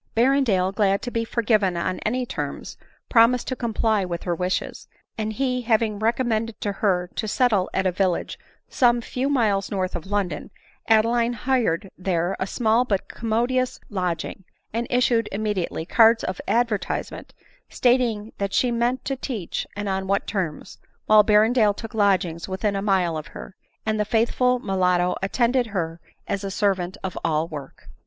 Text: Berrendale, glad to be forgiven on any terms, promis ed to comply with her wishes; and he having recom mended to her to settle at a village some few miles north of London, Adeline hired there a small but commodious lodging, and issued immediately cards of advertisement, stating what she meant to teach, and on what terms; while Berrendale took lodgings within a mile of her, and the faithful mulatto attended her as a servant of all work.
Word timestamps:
Berrendale, 0.15 0.71
glad 0.73 1.03
to 1.03 1.11
be 1.11 1.23
forgiven 1.23 1.77
on 1.77 1.99
any 1.99 2.25
terms, 2.25 2.75
promis 3.07 3.41
ed 3.43 3.45
to 3.45 3.55
comply 3.55 4.03
with 4.03 4.23
her 4.23 4.33
wishes; 4.33 4.87
and 5.15 5.33
he 5.33 5.61
having 5.61 5.99
recom 5.99 6.25
mended 6.25 6.59
to 6.61 6.71
her 6.71 7.11
to 7.13 7.27
settle 7.27 7.69
at 7.71 7.85
a 7.85 7.91
village 7.91 8.39
some 8.67 8.99
few 8.99 9.29
miles 9.29 9.69
north 9.69 9.95
of 9.95 10.07
London, 10.07 10.49
Adeline 10.87 11.33
hired 11.33 11.91
there 11.99 12.35
a 12.39 12.47
small 12.47 12.83
but 12.83 13.07
commodious 13.09 13.79
lodging, 13.91 14.43
and 14.73 14.87
issued 14.89 15.29
immediately 15.31 15.85
cards 15.85 16.23
of 16.23 16.41
advertisement, 16.47 17.35
stating 17.69 18.33
what 18.39 18.53
she 18.55 18.71
meant 18.71 19.05
to 19.05 19.15
teach, 19.15 19.67
and 19.75 19.87
on 19.87 20.07
what 20.07 20.25
terms; 20.25 20.79
while 21.05 21.23
Berrendale 21.23 21.75
took 21.75 21.93
lodgings 21.93 22.47
within 22.49 22.75
a 22.75 22.81
mile 22.81 23.15
of 23.17 23.27
her, 23.27 23.55
and 23.85 23.99
the 23.99 24.05
faithful 24.05 24.57
mulatto 24.57 25.13
attended 25.21 25.67
her 25.67 26.01
as 26.27 26.43
a 26.43 26.49
servant 26.49 26.97
of 27.03 27.15
all 27.23 27.47
work. 27.47 27.87